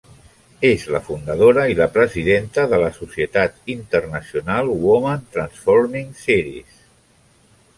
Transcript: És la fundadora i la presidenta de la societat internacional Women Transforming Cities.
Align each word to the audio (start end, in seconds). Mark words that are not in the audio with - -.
És 0.67 0.83
la 0.93 1.01
fundadora 1.09 1.65
i 1.73 1.75
la 1.79 1.87
presidenta 1.97 2.65
de 2.71 2.79
la 2.85 2.89
societat 2.95 3.69
internacional 3.75 4.73
Women 4.87 5.29
Transforming 5.37 6.09
Cities. 6.23 6.81